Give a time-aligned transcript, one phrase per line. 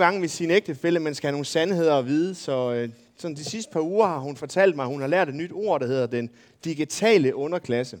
[0.00, 3.44] gange med sin ægtefælle, man skal have nogle sandheder at vide, så øh, sådan de
[3.44, 5.86] sidste par uger har hun fortalt mig, at hun har lært et nyt ord, der
[5.86, 6.30] hedder den
[6.64, 7.98] digitale underklasse.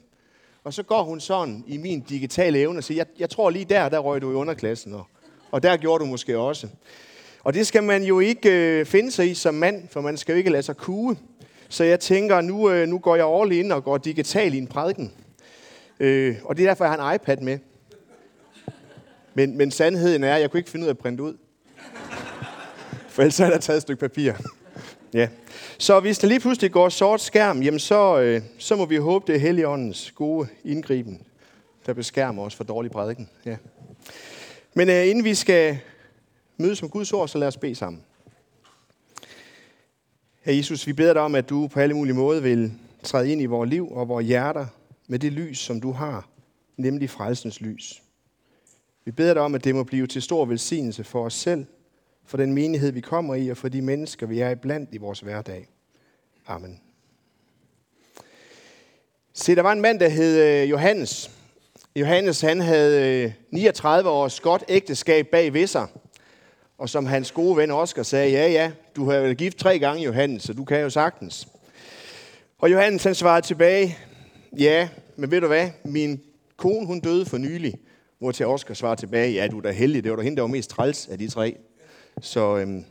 [0.64, 3.64] Og så går hun sådan i min digitale evne og siger, jeg, jeg tror lige
[3.64, 5.06] der, der røg du i underklassen, og,
[5.50, 6.68] og der gjorde du måske også.
[7.44, 10.32] Og det skal man jo ikke øh, finde sig i som mand, for man skal
[10.32, 11.16] jo ikke lade sig kue.
[11.68, 14.66] Så jeg tænker, nu, øh, nu går jeg all in og går digital i en
[14.66, 15.12] prædiken.
[16.00, 17.58] Øh, og det er derfor, jeg har en iPad med.
[19.34, 21.36] Men, men sandheden er, at jeg kunne ikke finde ud af at printe ud.
[23.10, 24.32] For ellers er der taget et stykke papir.
[25.14, 25.28] Ja.
[25.78, 29.26] Så hvis der lige pludselig går sort skærm, jamen så, øh, så må vi håbe,
[29.26, 31.22] det er Helligåndens gode indgriben,
[31.86, 33.28] der beskærmer os for dårlig prædiken.
[33.44, 33.56] Ja.
[34.74, 35.78] Men øh, inden vi skal
[36.56, 38.02] mødes med Guds ord, så lad os bede sammen.
[40.40, 43.42] Herre Jesus, vi beder dig om, at du på alle mulige måder vil træde ind
[43.42, 44.66] i vores liv og vores hjerter
[45.06, 46.28] med det lys, som du har,
[46.76, 48.02] nemlig frelsens lys.
[49.04, 51.66] Vi beder dig om, at det må blive til stor velsignelse for os selv,
[52.30, 55.20] for den menighed, vi kommer i, og for de mennesker, vi er iblandt i vores
[55.20, 55.68] hverdag.
[56.46, 56.80] Amen.
[59.32, 61.30] Se, der var en mand, der hed øh, Johannes.
[61.96, 65.86] Johannes, han havde øh, 39 års godt ægteskab bag ved sig.
[66.78, 70.02] Og som hans gode ven Oscar sagde, ja, ja, du har været gift tre gange,
[70.02, 71.48] Johannes, så du kan jo sagtens.
[72.58, 73.98] Og Johannes, han svarede tilbage,
[74.58, 76.20] ja, men ved du hvad, min
[76.56, 77.74] kone, hun døde for nylig.
[78.18, 80.42] Hvor til Oscar svarer tilbage, ja, du er da heldig, det var da hende, der
[80.42, 81.56] var mest træls af de tre.
[82.20, 82.84] Så øhm,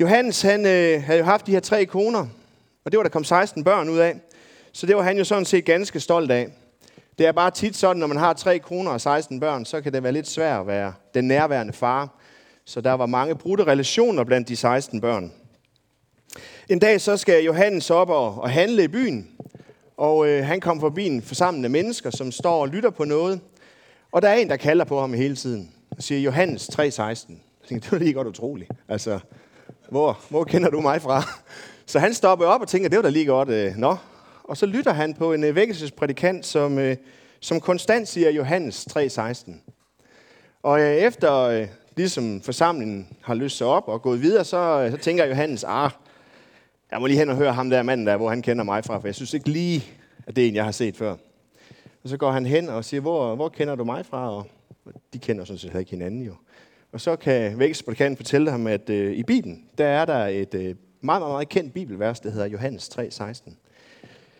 [0.00, 2.26] Johannes, han øh, havde jo haft de her tre koner,
[2.84, 4.16] og det var der kom 16 børn ud af.
[4.72, 6.48] Så det var han jo sådan set ganske stolt af.
[7.18, 9.92] Det er bare tit sådan, når man har tre koner og 16 børn, så kan
[9.92, 12.18] det være lidt svært at være den nærværende far.
[12.64, 15.32] Så der var mange brudte relationer blandt de 16 børn.
[16.68, 19.28] En dag så skal Johannes op og, og handle i byen,
[19.96, 23.40] og øh, han kom forbi en forsamling af mennesker, som står og lytter på noget.
[24.12, 27.47] Og der er en, der kalder på ham hele tiden og siger, Johannes 3,16.
[27.68, 28.70] Tænkte, det var lige godt utroligt.
[28.88, 29.18] Altså,
[29.90, 31.22] hvor, hvor kender du mig fra?
[31.86, 33.48] Så han stopper op og tænker, det var da lige godt.
[33.48, 33.96] Øh, nå.
[34.44, 36.96] Og så lytter han på en øh, vækkelsesprædikant, som, øh,
[37.40, 39.52] som konstant siger Johannes 3,16.
[40.62, 44.90] Og øh, efter øh, ligesom forsamlingen har løst sig op og gået videre, så, øh,
[44.90, 45.90] så tænker Johannes, ah,
[46.90, 48.98] jeg må lige hen og høre ham der manden der, hvor han kender mig fra,
[48.98, 49.84] for jeg synes ikke lige,
[50.26, 51.16] at det er en, jeg har set før.
[52.02, 54.36] Og så går han hen og siger, hvor, hvor kender du mig fra?
[54.36, 54.46] Og
[55.12, 56.34] de kender sådan set ikke hinanden jo.
[56.92, 60.62] Og så kan vækstprædikanten fortælle ham, at øh, i Bibelen, der er der et øh,
[60.62, 63.50] meget, meget, meget kendt bibelvers, der hedder Johannes 3:16.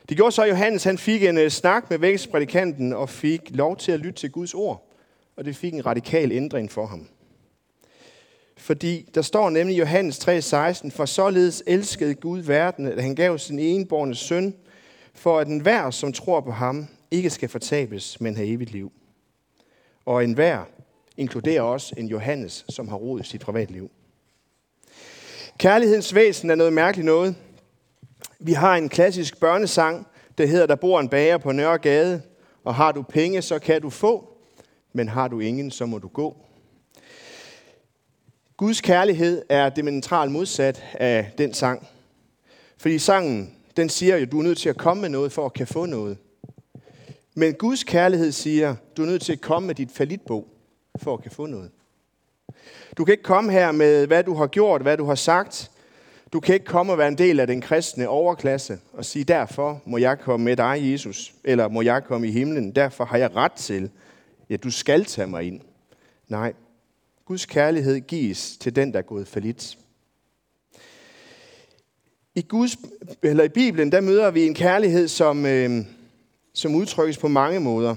[0.09, 3.77] Det gjorde så, at Johannes han fik en øh, snak med vækstprædikanten og fik lov
[3.77, 4.93] til at lytte til Guds ord.
[5.37, 7.09] Og det fik en radikal ændring for ham.
[8.57, 13.39] Fordi der står nemlig i Johannes 3:16, for således elskede Gud verden, at han gav
[13.39, 14.55] sin enborne søn,
[15.15, 18.93] for at enhver, som tror på ham, ikke skal fortabes, men have evigt liv.
[20.07, 20.65] Og enhver
[21.19, 23.91] inkluderer også en Johannes, som har rodet sit privatliv.
[25.59, 27.37] Kærlighedens væsen er noget mærkeligt noget.
[28.39, 30.07] Vi har en klassisk børnesang,
[30.39, 32.23] der hedder, der bor en bager på Nørregade,
[32.65, 34.29] og har du penge, så kan du få,
[34.93, 36.37] men har du ingen, så må du gå.
[38.57, 41.87] Guds kærlighed er dimensionalt modsat af den sang.
[42.79, 45.53] Fordi sangen, den siger jo, du er nødt til at komme med noget for at
[45.53, 46.19] kan få noget.
[47.35, 50.49] Men Guds kærlighed siger, du er nødt til at komme med dit falitbog
[50.99, 51.71] for at kan få noget.
[52.97, 55.71] Du kan ikke komme her med, hvad du har gjort, hvad du har sagt.
[56.33, 59.83] Du kan ikke komme og være en del af den kristne overklasse og sige, derfor
[59.87, 63.37] må jeg komme med dig, Jesus, eller må jeg komme i himlen, derfor har jeg
[63.37, 63.91] ret til,
[64.51, 65.61] ja, du skal tage mig ind.
[66.29, 66.53] Nej,
[67.25, 69.79] Guds kærlighed gives til den, der er gået falit.
[72.35, 72.77] I, Guds,
[73.23, 75.85] eller i Bibelen, der møder vi en kærlighed, som, øh,
[76.55, 77.95] som udtrykkes på mange måder.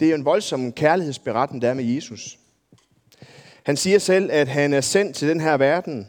[0.00, 2.38] Det er jo en voldsom kærlighedsberetning, der er med Jesus.
[3.62, 6.08] Han siger selv, at han er sendt til den her verden.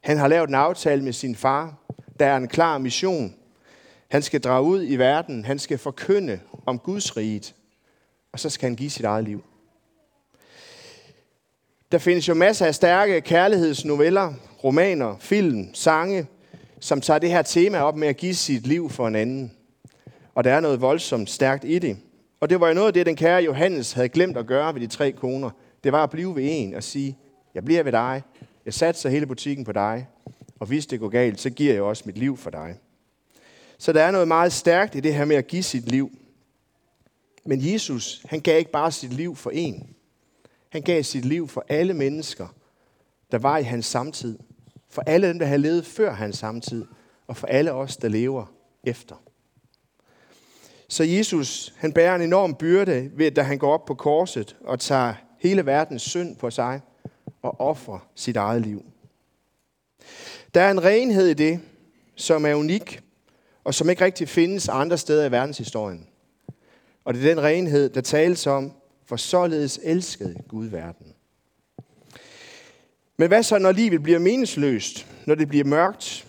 [0.00, 1.74] Han har lavet en aftale med sin far.
[2.20, 3.34] Der er en klar mission.
[4.08, 5.44] Han skal drage ud i verden.
[5.44, 7.54] Han skal forkynde om Guds riget.
[8.32, 9.44] Og så skal han give sit eget liv.
[11.92, 14.34] Der findes jo masser af stærke kærlighedsnoveller,
[14.64, 16.26] romaner, film, sange,
[16.80, 19.52] som tager det her tema op med at give sit liv for en anden.
[20.34, 21.96] Og der er noget voldsomt stærkt i det.
[22.42, 24.80] Og det var jo noget af det, den kære Johannes havde glemt at gøre ved
[24.80, 25.50] de tre koner.
[25.84, 27.18] Det var at blive ved en og sige,
[27.54, 28.22] jeg bliver ved dig.
[28.64, 30.08] Jeg satser hele butikken på dig.
[30.60, 32.78] Og hvis det går galt, så giver jeg også mit liv for dig.
[33.78, 36.10] Så der er noget meget stærkt i det her med at give sit liv.
[37.44, 39.90] Men Jesus, han gav ikke bare sit liv for en.
[40.68, 42.54] Han gav sit liv for alle mennesker,
[43.32, 44.38] der var i hans samtid.
[44.88, 46.84] For alle dem, der havde levet før hans samtid.
[47.26, 48.46] Og for alle os, der lever
[48.84, 49.22] efter.
[50.92, 54.80] Så Jesus, han bærer en enorm byrde ved, da han går op på korset og
[54.80, 56.80] tager hele verdens synd på sig
[57.42, 58.84] og offrer sit eget liv.
[60.54, 61.60] Der er en renhed i det,
[62.16, 63.00] som er unik,
[63.64, 66.06] og som ikke rigtig findes andre steder i verdenshistorien.
[67.04, 68.72] Og det er den renhed, der tales om,
[69.06, 71.14] for således elskede Gud verden.
[73.16, 76.26] Men hvad så, når livet bliver meningsløst, når det bliver mørkt,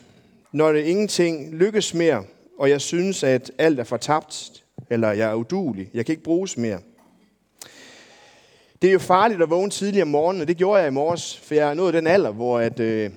[0.51, 2.24] når det ingenting lykkes mere,
[2.63, 6.57] og jeg synes, at alt er fortabt, eller jeg er udulig, jeg kan ikke bruges
[6.57, 6.80] mere.
[8.81, 11.38] Det er jo farligt at vågne tidligere om morgenen, og det gjorde jeg i morges,
[11.38, 13.12] for jeg er nået den alder, hvor at, øh,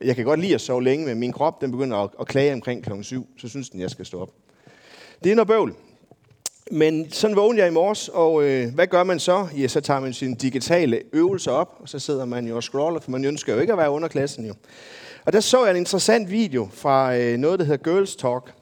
[0.00, 2.52] jeg kan godt lide at sove længe, men min krop den begynder at, at klage
[2.52, 4.30] omkring klokken 7, så synes den, jeg skal stå op.
[5.24, 5.74] Det er noget bøvl.
[6.70, 9.46] Men sådan vågnede jeg i morges, og øh, hvad gør man så?
[9.56, 13.00] Ja, så tager man sine digitale øvelser op, og så sidder man jo og scroller,
[13.00, 14.54] for man ønsker jo ikke at være under klassen jo.
[15.28, 18.54] Og der så jeg en interessant video fra øh, noget, der hedder Girls Talk,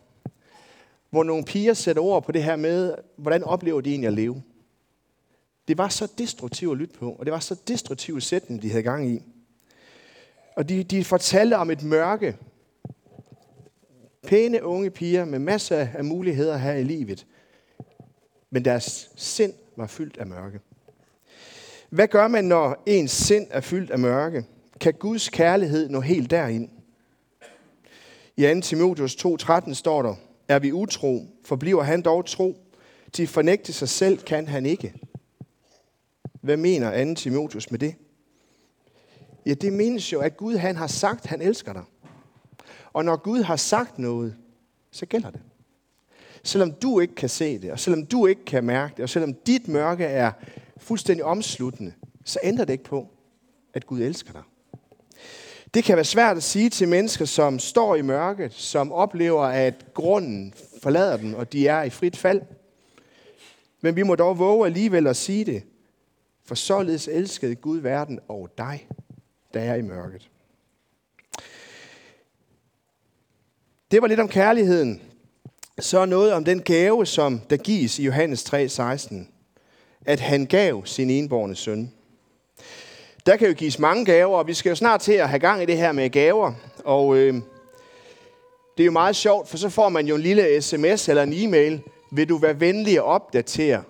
[1.11, 4.43] hvor nogle piger sætter ord på det her med, hvordan oplever de egentlig at leve.
[5.69, 8.83] Det var så destruktivt at lytte på, og det var så destruktive sætning, de havde
[8.83, 9.23] gang i.
[10.57, 12.37] Og de, de fortalte om et mørke.
[14.27, 17.27] Pæne unge piger med masser af muligheder her i livet.
[18.51, 20.61] Men deres sind var fyldt af mørke.
[21.91, 24.45] Hvad gør man, når ens sind er fyldt af mørke?
[24.87, 26.69] Kan Guds kærlighed nå helt derind?
[28.37, 28.61] I 2.
[28.61, 30.15] Timotheus 2.13 står der,
[30.49, 32.57] er vi utro, forbliver han dog tro.
[33.13, 34.95] Til fornægte sig selv kan han ikke.
[36.41, 37.15] Hvad mener 2.
[37.15, 37.95] Timotheus med det?
[39.47, 41.85] Ja, det menes jo, at Gud han har sagt, han elsker dig.
[42.93, 44.37] Og når Gud har sagt noget,
[44.91, 45.41] så gælder det.
[46.43, 49.35] Selvom du ikke kan se det, og selvom du ikke kan mærke det, og selvom
[49.35, 50.33] dit mørke er
[50.77, 51.93] fuldstændig omsluttende,
[52.25, 53.09] så ændrer det ikke på,
[53.75, 54.43] at Gud elsker dig.
[55.75, 59.75] Det kan være svært at sige til mennesker, som står i mørket, som oplever, at
[59.95, 62.43] grunden forlader dem, og de er i frit fald.
[63.81, 65.63] Men vi må dog våge alligevel at sige det,
[66.45, 68.89] for således elskede Gud verden og dig,
[69.55, 70.31] der er i mørket.
[73.91, 75.03] Det var lidt om kærligheden.
[75.79, 79.15] Så noget om den gave, som der gives i Johannes 3:16,
[80.07, 81.93] at han gav sin enborne søn.
[83.27, 85.63] Der kan jo gives mange gaver, og vi skal jo snart til at have gang
[85.63, 86.53] i det her med gaver.
[86.85, 87.35] Og øh,
[88.77, 91.33] det er jo meget sjovt, for så får man jo en lille sms eller en
[91.33, 91.81] e-mail.
[92.13, 93.83] Vil du være venlig at opdatere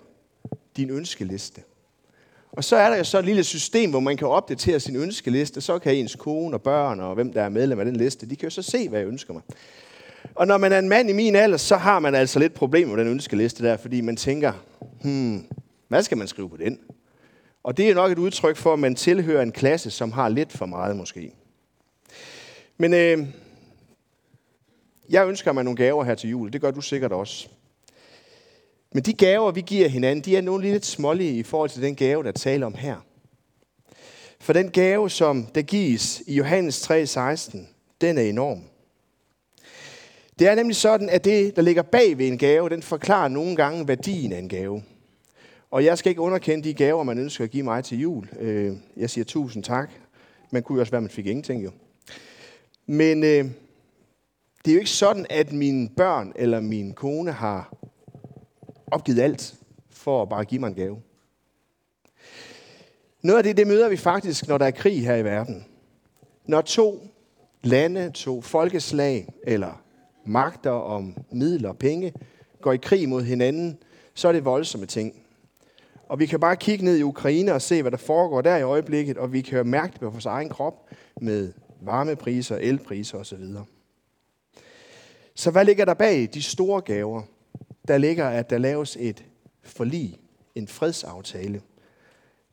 [0.77, 1.61] din ønskeliste?
[2.51, 5.61] Og så er der jo så et lille system, hvor man kan opdatere sin ønskeliste.
[5.61, 8.35] Så kan ens kone og børn og hvem der er medlem af den liste, de
[8.35, 9.41] kan jo så se, hvad jeg ønsker mig.
[10.35, 12.95] Og når man er en mand i min alder, så har man altså lidt problemer
[12.95, 14.51] med den ønskeliste der, fordi man tænker,
[15.01, 15.45] hmm,
[15.87, 16.79] hvad skal man skrive på den?
[17.67, 20.51] Og det er nok et udtryk for, at man tilhører en klasse, som har lidt
[20.51, 21.31] for meget måske.
[22.77, 23.27] Men øh,
[25.09, 26.53] jeg ønsker mig nogle gaver her til jul.
[26.53, 27.47] Det gør du sikkert også.
[28.93, 31.95] Men de gaver, vi giver hinanden, de er nogle lidt smålige i forhold til den
[31.95, 32.95] gave, der taler om her.
[34.39, 37.57] For den gave, som der gives i Johannes 3:16,
[38.01, 38.61] den er enorm.
[40.39, 43.55] Det er nemlig sådan, at det, der ligger bag ved en gave, den forklarer nogle
[43.55, 44.83] gange værdien af en gave.
[45.71, 48.29] Og jeg skal ikke underkende de gaver, man ønsker at give mig til jul.
[48.39, 49.91] Øh, jeg siger tusind tak.
[50.51, 51.71] Man kunne jo også være, at man fik ingenting jo.
[52.85, 53.45] Men øh,
[54.65, 57.73] det er jo ikke sådan, at mine børn eller min kone har
[58.91, 59.55] opgivet alt
[59.89, 61.01] for at bare give mig en gave.
[63.21, 65.65] Noget af det, det møder vi faktisk, når der er krig her i verden.
[66.45, 67.07] Når to
[67.63, 69.83] lande, to folkeslag eller
[70.25, 72.13] magter om midler og penge
[72.61, 73.77] går i krig mod hinanden,
[74.13, 75.26] så er det voldsomme ting.
[76.07, 78.61] Og vi kan bare kigge ned i Ukraine og se, hvad der foregår der i
[78.61, 80.89] øjeblikket, og vi kan mærke det på vores egen krop
[81.21, 83.43] med varmepriser, elpriser osv.
[85.35, 87.21] Så hvad ligger der bag de store gaver?
[87.87, 89.25] Der ligger, at der laves et
[89.63, 90.19] forlig,
[90.55, 91.61] en fredsaftale.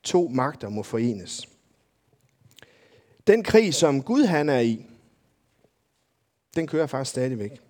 [0.02, 1.48] To magter må forenes.
[3.26, 4.86] Den krig, som Gud han er i,
[6.56, 7.60] den kører faktisk stadigvæk.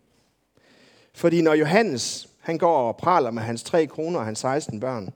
[1.13, 5.13] Fordi når Johannes han går og praler med hans tre kroner og hans 16 børn,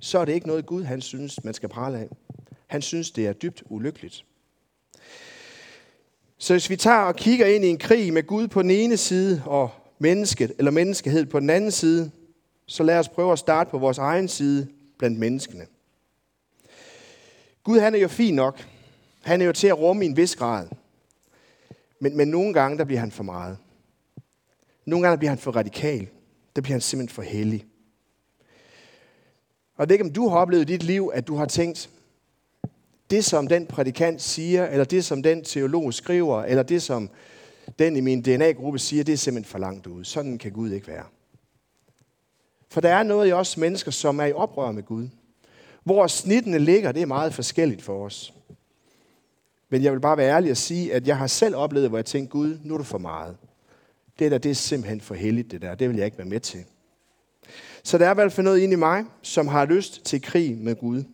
[0.00, 2.08] så er det ikke noget Gud, han synes, man skal prale af.
[2.66, 4.24] Han synes, det er dybt ulykkeligt.
[6.38, 8.96] Så hvis vi tager og kigger ind i en krig med Gud på den ene
[8.96, 12.10] side og mennesket eller menneskehed på den anden side,
[12.66, 15.66] så lad os prøve at starte på vores egen side blandt menneskene.
[17.64, 18.66] Gud han er jo fin nok.
[19.22, 20.68] Han er jo til at rumme i en vis grad.
[22.00, 23.58] Men, men nogle gange, der bliver han for meget.
[24.84, 26.08] Nogle gange der bliver han for radikal.
[26.56, 27.66] Der bliver han simpelthen for hellig.
[29.78, 31.90] Og jeg ved ikke, om du har oplevet i dit liv, at du har tænkt,
[33.10, 37.10] det som den prædikant siger, eller det som den teolog skriver, eller det som
[37.78, 40.04] den i min DNA-gruppe siger, det er simpelthen for langt ude.
[40.04, 41.04] Sådan kan Gud ikke være.
[42.68, 45.08] For der er noget i os mennesker, som er i oprør med Gud.
[45.84, 48.34] Hvor snittene ligger, det er meget forskelligt for os.
[49.68, 52.06] Men jeg vil bare være ærlig og sige, at jeg har selv oplevet, hvor jeg
[52.06, 53.36] tænkte, Gud, nu er du for meget.
[54.18, 55.74] Det der, det er simpelthen for heldigt, det der.
[55.74, 56.64] Det vil jeg ikke være med til.
[57.88, 60.58] Så der er i hvert fald noget inde i mig, som har lyst til krig
[60.58, 61.04] med Gud.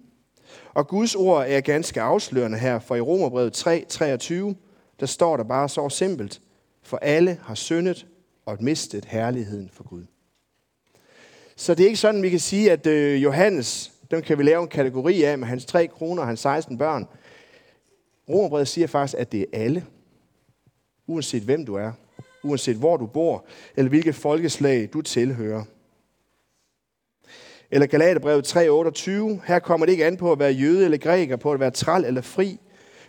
[0.72, 4.54] Og Guds ord er ganske afslørende her, for i Romerbrevet 3, 23,
[5.00, 6.40] der står der bare så simpelt,
[6.82, 8.06] for alle har syndet
[8.46, 10.04] og mistet herligheden for Gud.
[11.56, 14.62] Så det er ikke sådan, vi kan sige, at øh, Johannes, dem kan vi lave
[14.62, 17.06] en kategori af med hans tre kroner og hans 16 børn.
[18.28, 19.84] Romerbrevet siger faktisk, at det er alle.
[21.06, 21.92] Uanset hvem du er.
[22.42, 23.44] Uanset hvor du bor.
[23.76, 25.64] Eller hvilket folkeslag du tilhører.
[27.70, 29.42] Eller Galaterbrevet 3:28.
[29.46, 32.04] Her kommer det ikke an på at være jøde eller græker, på at være træl
[32.04, 32.58] eller fri,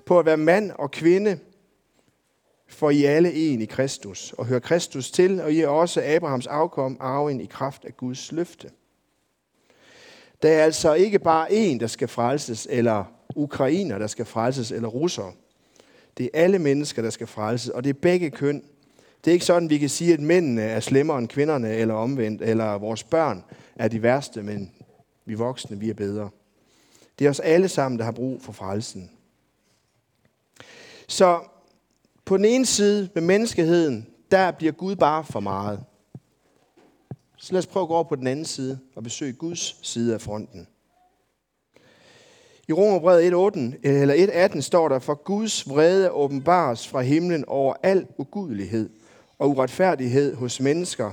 [0.05, 1.39] på at være mand og kvinde,
[2.67, 6.47] for I alle en i Kristus, og hører Kristus til, og I er også Abrahams
[6.47, 8.69] afkom, arven i kraft af Guds løfte.
[10.41, 13.03] Der er altså ikke bare en, der skal frelses, eller
[13.35, 15.31] ukrainer, der skal frelses, eller russere.
[16.17, 18.63] Det er alle mennesker, der skal frelses, og det er begge køn.
[19.25, 22.41] Det er ikke sådan, vi kan sige, at mændene er slemmere end kvinderne, eller omvendt,
[22.41, 23.43] eller vores børn
[23.75, 24.71] er de værste, men
[25.25, 26.29] vi voksne, vi er bedre.
[27.19, 29.11] Det er os alle sammen, der har brug for frelsen.
[31.07, 31.39] Så
[32.25, 35.83] på den ene side med menneskeheden, der bliver Gud bare for meget.
[37.37, 40.13] Så lad os prøve at gå over på den anden side og besøge Guds side
[40.13, 40.67] af fronten.
[42.67, 48.07] I Romerbrevet 1.18 eller 1.18 står der, for Guds vrede åbenbares fra himlen over al
[48.17, 48.89] ugudelighed
[49.37, 51.11] og uretfærdighed hos mennesker,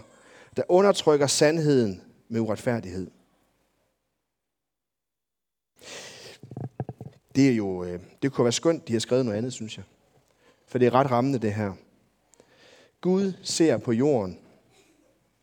[0.57, 3.11] der undertrykker sandheden med uretfærdighed.
[7.35, 9.85] Det er jo, øh, det kunne være skønt, de har skrevet noget andet, synes jeg.
[10.67, 11.73] For det er ret rammende, det her.
[13.01, 14.39] Gud ser på jorden,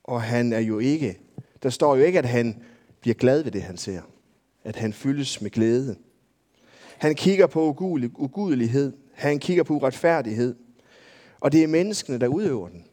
[0.04, 1.20] og han er jo ikke,
[1.64, 2.64] der står jo ikke, at han
[3.02, 4.02] bliver glad ved det, han ser.
[4.64, 5.96] At han fyldes med glæde.
[6.98, 7.76] Han kigger på
[8.18, 8.94] ugudelighed.
[9.14, 10.56] Han kigger på uretfærdighed.
[11.40, 12.86] Og det er menneskene, der udøver den.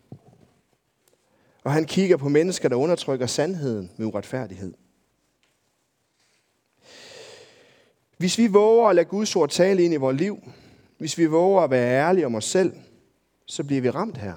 [1.65, 4.75] Og han kigger på mennesker, der undertrykker sandheden med uretfærdighed.
[8.17, 10.39] Hvis vi våger at lade Guds ord tale ind i vores liv,
[10.99, 12.73] hvis vi våger at være ærlige om os selv,
[13.47, 14.35] så bliver vi ramt her.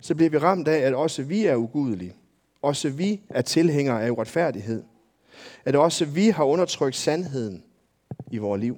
[0.00, 2.16] Så bliver vi ramt af, at også vi er ugudelige.
[2.62, 4.84] Også vi er tilhængere af uretfærdighed.
[5.64, 7.64] At også vi har undertrykt sandheden
[8.30, 8.76] i vores liv.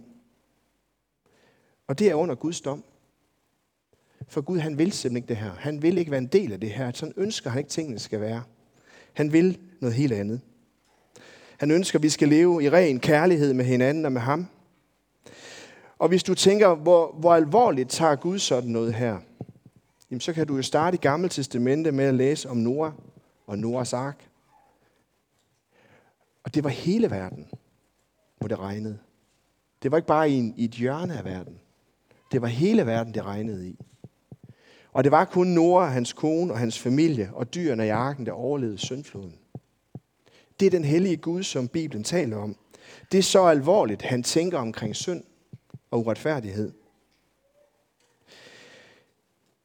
[1.87, 2.85] Og det er under Guds dom.
[4.31, 5.51] For Gud, han vil simpelthen ikke det her.
[5.59, 6.93] Han vil ikke være en del af det her.
[6.95, 8.43] Sådan ønsker han ikke, tingene skal være.
[9.13, 10.41] Han vil noget helt andet.
[11.59, 14.47] Han ønsker, at vi skal leve i ren kærlighed med hinanden og med ham.
[15.99, 19.19] Og hvis du tænker, hvor, hvor alvorligt tager Gud sådan noget her,
[20.11, 22.93] jamen så kan du jo starte i Gamle Testamente med at læse om Noah
[23.47, 24.29] og Noahs ark.
[26.45, 27.47] Og det var hele verden,
[28.39, 28.99] hvor det regnede.
[29.83, 31.61] Det var ikke bare i, en, i et hjørne af verden.
[32.33, 33.79] Det var hele verden, det regnede i.
[34.93, 38.33] Og det var kun Nora, hans kone og hans familie og dyrene i arken, der
[38.33, 39.35] overlevede syndfloden.
[40.61, 42.57] Det er den hellige Gud, som Bibelen taler om.
[43.13, 45.23] Det er så alvorligt, han tænker omkring synd
[45.91, 46.73] og uretfærdighed.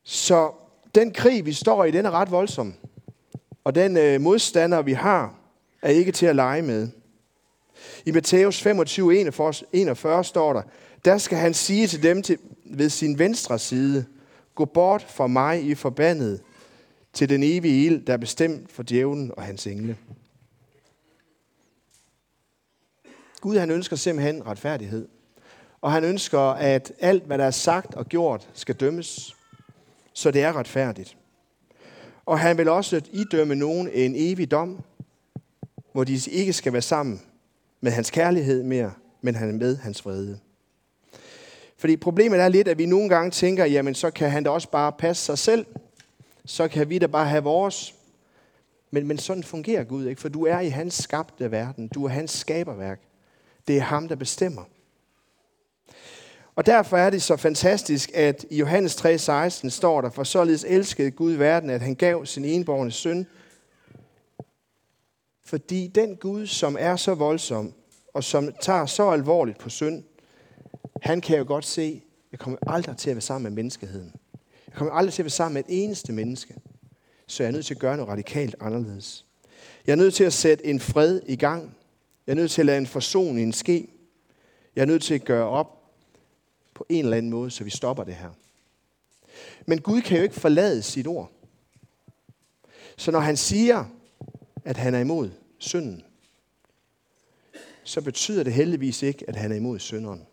[0.03, 0.51] Så
[0.95, 2.73] den krig, vi står i, den er ret voldsom.
[3.63, 5.35] Og den øh, modstander, vi har,
[5.81, 6.87] er ikke til at lege med.
[8.05, 9.17] I Matthæus 25,
[9.73, 10.61] 41 står der,
[11.05, 14.05] der skal han sige til dem til, ved sin venstre side,
[14.55, 16.41] gå bort fra mig i forbandet
[17.13, 19.97] til den evige ild, der er bestemt for djævlen og hans engle.
[23.41, 25.07] Gud han ønsker simpelthen retfærdighed.
[25.81, 29.35] Og han ønsker, at alt, hvad der er sagt og gjort, skal dømmes,
[30.13, 31.17] så det er retfærdigt.
[32.25, 34.83] Og han vil også idømme nogen en evig dom,
[35.91, 37.21] hvor de ikke skal være sammen
[37.81, 40.39] med hans kærlighed mere, men han er med hans vrede.
[41.77, 44.69] Fordi problemet er lidt, at vi nogle gange tænker, jamen så kan han da også
[44.69, 45.65] bare passe sig selv.
[46.45, 47.95] Så kan vi da bare have vores.
[48.91, 51.87] Men, men sådan fungerer Gud ikke, for du er i hans skabte verden.
[51.87, 52.99] Du er hans skaberværk.
[53.67, 54.63] Det er ham, der bestemmer.
[56.55, 61.11] Og derfor er det så fantastisk, at i Johannes 3:16 står der, for således elskede
[61.11, 63.27] Gud verden, at han gav sin enborgne søn.
[65.45, 67.73] Fordi den Gud, som er så voldsom,
[68.13, 70.03] og som tager så alvorligt på synd,
[71.05, 74.13] han kan jo godt se, jeg kommer aldrig til at være sammen med menneskeheden.
[74.67, 76.55] Jeg kommer aldrig til at være sammen med et eneste menneske.
[77.27, 79.25] Så jeg er nødt til at gøre noget radikalt anderledes.
[79.87, 81.77] Jeg er nødt til at sætte en fred i gang.
[82.27, 83.87] Jeg er nødt til at lade en forsoning ske.
[84.75, 85.91] Jeg er nødt til at gøre op
[86.73, 88.29] på en eller anden måde, så vi stopper det her.
[89.65, 91.31] Men Gud kan jo ikke forlade sit ord.
[92.97, 93.85] Så når han siger,
[94.63, 96.03] at han er imod synden,
[97.83, 100.27] så betyder det heldigvis ikke, at han er imod synderen.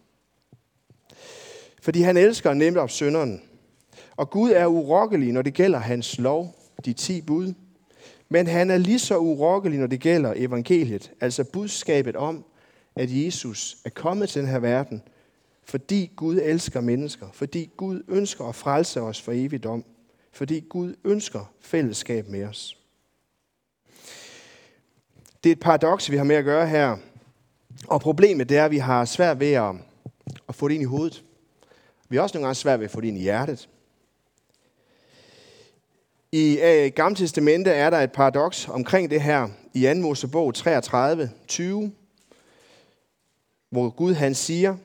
[1.82, 3.42] Fordi han elsker nemlig op synderen.
[4.16, 7.54] Og Gud er urokkelig, når det gælder hans lov, de ti bud.
[8.28, 12.44] Men han er lige så urokkelig, når det gælder evangeliet, altså budskabet om,
[12.96, 15.02] at Jesus er kommet til den her verden,
[15.64, 19.84] fordi Gud elsker mennesker, fordi Gud ønsker at frelse os for evigdom,
[20.32, 22.78] fordi Gud ønsker fællesskab med os.
[25.44, 26.96] Det er et paradoks, vi har med at gøre her.
[27.88, 29.74] Og problemet det er, at vi har svært ved at,
[30.48, 31.24] at få det ind i hovedet.
[32.12, 33.68] Vi har også nogle gange svært ved at få det ind i hjertet.
[36.32, 40.00] I uh, Gamle Testamente er der et paradoks omkring det her i 2.
[40.00, 41.92] Mosebog 33, 20,
[43.70, 44.76] hvor Gud han siger,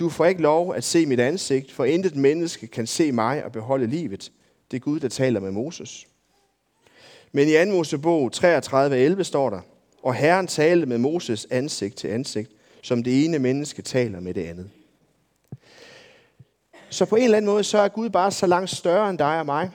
[0.00, 3.52] du får ikke lov at se mit ansigt, for intet menneske kan se mig og
[3.52, 4.32] beholde livet.
[4.70, 6.06] Det er Gud, der taler med Moses.
[7.32, 7.76] Men i 2.
[7.76, 9.60] Mosebog 33, 11 står der,
[10.02, 12.50] og Herren talte med Moses ansigt til ansigt,
[12.82, 14.70] som det ene menneske taler med det andet.
[16.90, 19.38] Så på en eller anden måde, så er Gud bare så langt større end dig
[19.38, 19.70] og mig.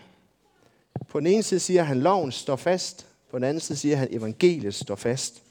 [1.10, 3.08] På den ene side siger han, loven står fast.
[3.32, 5.44] På den anden side siger han, evangeliet står fast.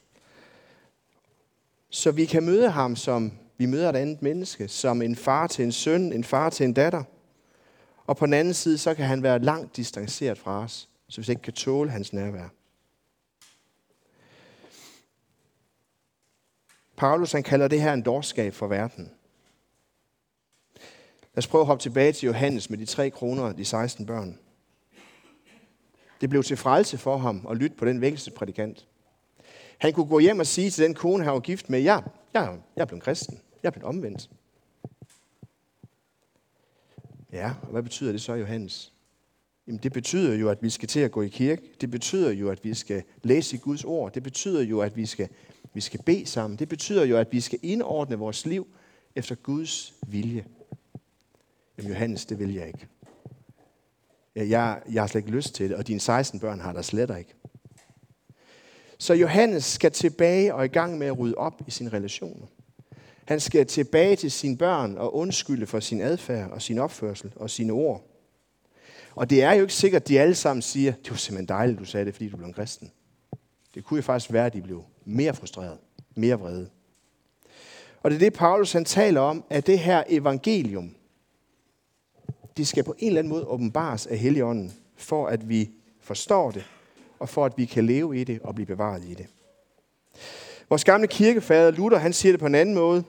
[1.90, 5.64] Så vi kan møde ham, som vi møder et andet menneske, som en far til
[5.64, 7.02] en søn, en far til en datter.
[8.07, 11.31] Og på den anden side, så kan han være langt distanceret fra os, så vi
[11.31, 12.49] ikke kan tåle hans nærvær.
[16.97, 19.11] Paulus han kalder det her en dårskab for verden.
[21.34, 24.06] Lad os prøve at hoppe tilbage til Johannes med de tre kroner og de 16
[24.06, 24.38] børn.
[26.20, 28.86] Det blev til frelse for ham at lytte på den vækkelsesprædikant.
[29.78, 32.00] Han kunne gå hjem og sige til den kone, han var gift med, ja,
[32.34, 33.40] ja jeg er blevet kristen.
[33.62, 34.30] Jeg er blevet omvendt.
[37.32, 38.92] Ja, og hvad betyder det så, Johannes?
[39.66, 41.62] Jamen, det betyder jo, at vi skal til at gå i kirke.
[41.80, 44.12] Det betyder jo, at vi skal læse Guds ord.
[44.12, 45.28] Det betyder jo, at vi skal,
[45.74, 46.58] vi skal bede sammen.
[46.58, 48.66] Det betyder jo, at vi skal indordne vores liv
[49.14, 50.44] efter Guds vilje.
[51.79, 52.87] Jamen, Johannes, det vil jeg ikke.
[54.35, 57.19] Jeg, jeg har slet ikke lyst til det, og dine 16 børn har der slet
[57.19, 57.35] ikke.
[58.99, 62.47] Så Johannes skal tilbage og i gang med at rydde op i sine relationer.
[63.25, 67.50] Han skal tilbage til sine børn og undskylde for sin adfærd og sin opførsel og
[67.50, 68.04] sine ord.
[69.15, 71.78] Og det er jo ikke sikkert, at de alle sammen siger, det var simpelthen dejligt,
[71.78, 72.91] du sagde det, fordi du blev en kristen.
[73.75, 75.78] Det kunne jo faktisk være, at de blev mere frustreret,
[76.15, 76.71] mere vrede.
[78.02, 80.95] Og det er det, Paulus han taler om, at det her evangelium,
[82.56, 86.65] det skal på en eller anden måde åbenbares af Helligånden, for at vi forstår det,
[87.19, 89.26] og for at vi kan leve i det og blive bevaret i det.
[90.69, 93.04] Vores gamle kirkefader Luther, han siger det på en anden måde.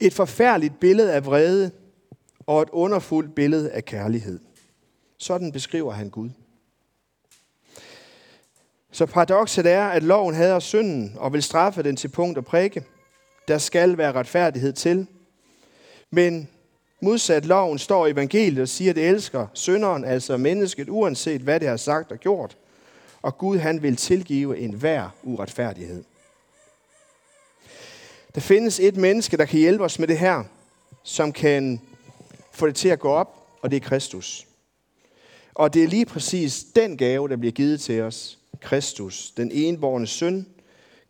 [0.00, 1.70] Et forfærdeligt billede af vrede
[2.46, 4.40] og et underfuldt billede af kærlighed.
[5.18, 6.30] Sådan beskriver han Gud.
[8.92, 12.84] Så paradokset er, at loven hader synden og vil straffe den til punkt og prikke.
[13.48, 15.06] Der skal være retfærdighed til.
[16.10, 16.48] Men
[17.00, 21.68] modsat loven står evangeliet og siger, at det elsker synderen, altså mennesket, uanset hvad det
[21.68, 22.56] har sagt og gjort–
[23.22, 26.04] og Gud han vil tilgive enhver uretfærdighed.
[28.34, 30.44] Der findes et menneske, der kan hjælpe os med det her,
[31.02, 31.80] som kan
[32.52, 34.46] få det til at gå op, og det er Kristus.
[35.54, 38.38] Og det er lige præcis den gave, der bliver givet til os.
[38.60, 40.46] Kristus, den enborne søn.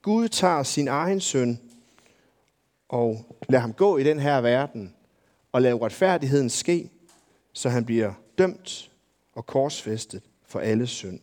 [0.02, 1.60] Gud tager sin egen søn
[2.88, 4.94] og lader ham gå i den her verden
[5.52, 6.90] og lader retfærdigheden ske,
[7.52, 8.90] så han bliver dømt
[9.32, 11.20] og korsfæstet for alle synd.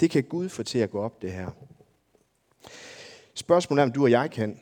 [0.00, 1.50] Det kan Gud få til at gå op, det her.
[3.34, 4.60] Spørgsmålet er, om du og jeg kan.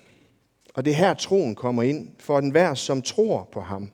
[0.74, 3.90] Og det er her, troen kommer ind, for den hver, som tror på ham.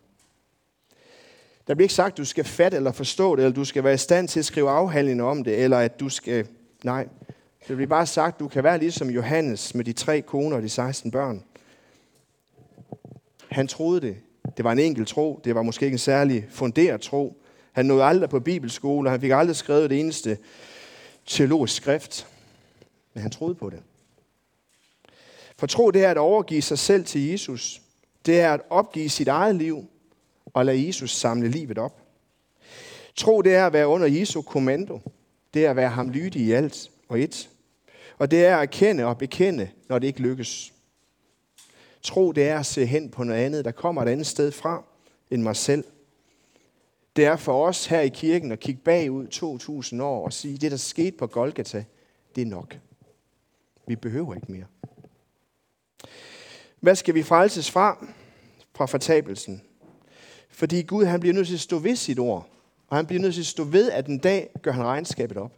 [1.66, 3.94] Der bliver ikke sagt, at du skal fatte eller forstå det, eller du skal være
[3.94, 6.46] i stand til at skrive afhandlinger om det, eller at du skal...
[6.84, 7.08] Nej,
[7.68, 10.62] det bliver bare sagt, at du kan være ligesom Johannes med de tre koner og
[10.62, 11.44] de 16 børn.
[13.50, 14.16] Han troede det.
[14.56, 15.40] Det var en enkelt tro.
[15.44, 17.42] Det var måske ikke en særlig funderet tro.
[17.72, 20.38] Han nåede aldrig på bibelskole, og han fik aldrig skrevet det eneste
[21.26, 22.26] teologisk skrift,
[23.14, 23.80] men han troede på det.
[25.58, 27.82] For tro, det er at overgive sig selv til Jesus.
[28.26, 29.84] Det er at opgive sit eget liv
[30.54, 32.00] og lade Jesus samle livet op.
[33.16, 35.00] Tro, det er at være under Jesu kommando.
[35.54, 37.50] Det er at være ham lydig i alt og et.
[38.18, 40.72] Og det er at erkende og bekende, når det ikke lykkes.
[42.02, 44.84] Tro, det er at se hen på noget andet, der kommer et andet sted fra
[45.30, 45.84] end mig selv
[47.16, 50.70] det er for os her i kirken at kigge bagud 2000 år og sige, det
[50.70, 51.84] der skete på Golgata,
[52.34, 52.78] det er nok.
[53.86, 54.64] Vi behøver ikke mere.
[56.80, 58.06] Hvad skal vi frelses fra?
[58.74, 59.62] Fra fortabelsen.
[60.50, 62.48] Fordi Gud han bliver nødt til at stå ved sit ord.
[62.88, 65.52] Og han bliver nødt til at stå ved, at en dag gør han regnskabet op.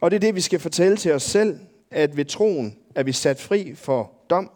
[0.00, 1.58] Og det er det, vi skal fortælle til os selv,
[1.90, 4.50] at ved troen er vi sat fri for dom.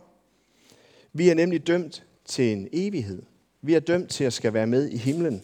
[1.13, 3.23] Vi er nemlig dømt til en evighed.
[3.63, 5.43] Vi er dømt til at skal være med i himlen.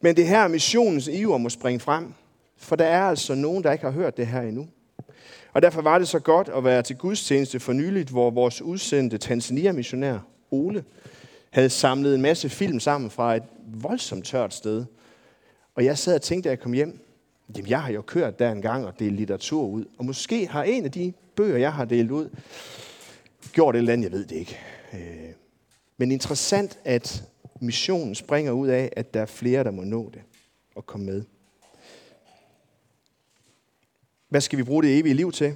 [0.00, 2.12] Men det her missionens iver må springe frem,
[2.56, 4.68] for der er altså nogen, der ikke har hørt det her endnu.
[5.52, 9.18] Og derfor var det så godt at være til gudstjeneste for nyligt, hvor vores udsendte
[9.18, 10.18] Tanzania-missionær
[10.50, 10.84] Ole
[11.50, 14.84] havde samlet en masse film sammen fra et voldsomt tørt sted.
[15.74, 17.00] Og jeg sad og tænkte, da jeg kom hjem,
[17.56, 19.84] jamen jeg har jo kørt der en gang og delt litteratur ud.
[19.98, 22.28] Og måske har en af de bøger, jeg har delt ud,
[23.52, 24.58] gjort et eller andet, jeg ved det ikke.
[24.92, 25.32] Øh,
[25.96, 27.22] men interessant, at
[27.60, 30.22] missionen springer ud af, at der er flere, der må nå det
[30.74, 31.24] og komme med.
[34.28, 35.54] Hvad skal vi bruge det evige liv til?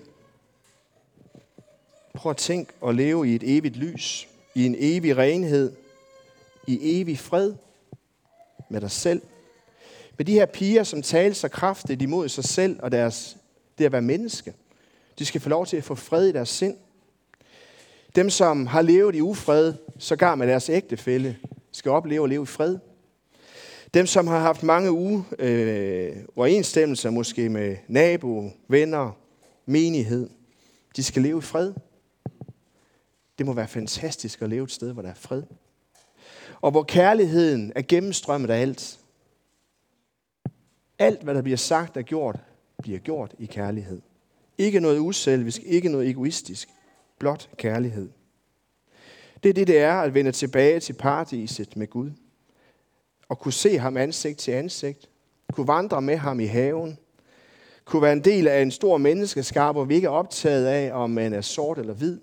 [2.15, 5.73] Prøv at tænke og leve i et evigt lys, i en evig renhed,
[6.67, 7.55] i evig fred
[8.71, 9.23] med dig selv.
[10.17, 13.37] Med de her piger, som taler så kraftigt imod sig selv og deres,
[13.79, 14.55] det at være menneske.
[15.19, 16.77] De skal få lov til at få fred i deres sind.
[18.15, 21.39] Dem, som har levet i ufred, sågar med deres ægtefælle,
[21.73, 22.79] skal opleve at leve i fred.
[23.95, 29.19] Dem, som har haft mange uge øh, uoverensstemmelser, måske med nabo, venner,
[29.67, 30.31] menighed,
[30.97, 31.73] de skal leve i fred.
[33.39, 35.43] Det må være fantastisk at leve et sted, hvor der er fred.
[36.61, 38.99] Og hvor kærligheden er gennemstrømmet af alt.
[40.99, 42.41] Alt, hvad der bliver sagt og gjort,
[42.83, 44.01] bliver gjort i kærlighed.
[44.59, 46.69] Ikke noget uselvisk, ikke noget egoistisk,
[47.23, 48.11] blot kærlighed.
[49.43, 52.11] Det er det, det er at vende tilbage til paradiset med Gud.
[53.29, 55.09] Og kunne se ham ansigt til ansigt.
[55.53, 56.99] Kunne vandre med ham i haven.
[57.85, 61.11] Kunne være en del af en stor menneskeskab, hvor vi ikke er optaget af, om
[61.11, 62.21] man er sort eller hvid.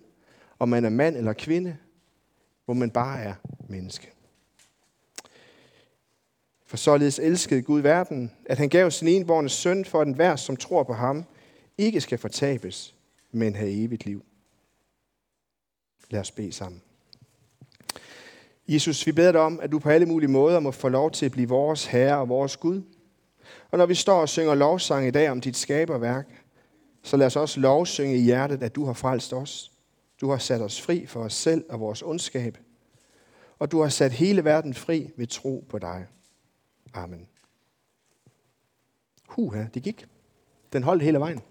[0.60, 1.78] Om man er mand eller kvinde.
[2.66, 3.34] Hvor man bare er
[3.70, 4.12] menneske.
[6.66, 10.56] For således elskede Gud verden, at han gav sin enborne søn for, at enhver, som
[10.56, 11.26] tror på ham,
[11.78, 12.96] ikke skal fortabes,
[13.32, 14.24] men have evigt liv.
[16.10, 16.82] Lad os bede sammen.
[18.68, 21.26] Jesus, vi beder dig om, at du på alle mulige måder må få lov til
[21.26, 22.82] at blive vores Herre og vores Gud.
[23.72, 26.44] Og når vi står og synger lovsang i dag om dit skaberværk,
[27.04, 29.72] så lad os også lovsynge i hjertet, at du har frelst os.
[30.22, 32.58] Du har sat os fri for os selv og vores ondskab.
[33.60, 36.06] Og du har sat hele verden fri ved tro på dig.
[36.94, 37.28] Amen.
[39.28, 40.08] Huha, det gik.
[40.74, 41.42] Den holdt hele vejen.